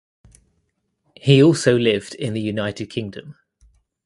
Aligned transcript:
He 1.15 1.43
also 1.43 1.77
lived 1.77 2.15
in 2.15 2.33
the 2.33 2.41
United 2.41 2.89
Kingdom. 2.89 3.35